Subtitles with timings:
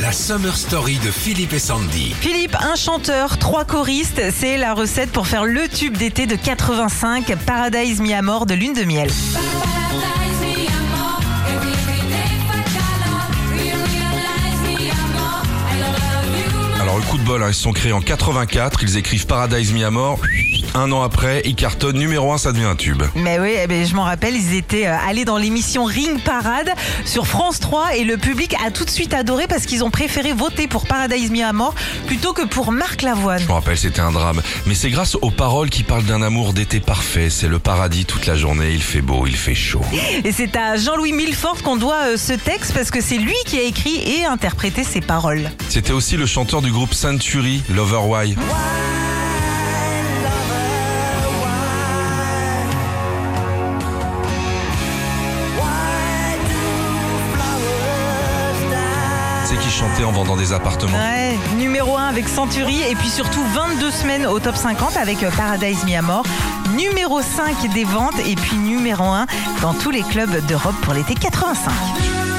[0.00, 2.14] La Summer Story de Philippe et Sandy.
[2.20, 7.36] Philippe, un chanteur, trois choristes, c'est la recette pour faire le tube d'été de 85,
[7.44, 9.10] Paradise mis à mort de lune de miel.
[17.10, 19.82] Le coup de bol, hein, ils se sont créés en 84, ils écrivent Paradise mis
[19.82, 20.20] à mort.
[20.74, 23.02] Un an après, ils cartonnent numéro 1, ça devient un tube.
[23.16, 26.70] Mais oui, eh ben, je m'en rappelle, ils étaient euh, allés dans l'émission Ring Parade
[27.04, 30.32] sur France 3 et le public a tout de suite adoré parce qu'ils ont préféré
[30.32, 31.74] voter pour Paradise mis à mort
[32.06, 33.40] plutôt que pour Marc Lavoine.
[33.40, 34.40] Je me rappelle, c'était un drame.
[34.66, 37.28] Mais c'est grâce aux paroles qui parlent d'un amour d'été parfait.
[37.30, 39.82] C'est le paradis toute la journée, il fait beau, il fait chaud.
[40.24, 43.58] Et c'est à Jean-Louis Milfort qu'on doit euh, ce texte parce que c'est lui qui
[43.58, 45.50] a écrit et interprété ces paroles.
[45.68, 48.36] C'était aussi le chanteur du groupe Century, Lover Why.
[59.62, 60.96] Qui chantait en vendant des appartements.
[60.98, 65.30] Ouais, numéro 1 avec Century et puis surtout 22 semaines au top 50 avec euh,
[65.30, 66.24] Paradise mort.
[66.76, 69.26] Numéro 5 des ventes et puis numéro 1
[69.62, 71.70] dans tous les clubs d'Europe pour l'été 85.
[71.70, 72.29] Nostalgie.